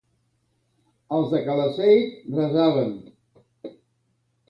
[1.17, 2.93] Els de Calaceit resaven.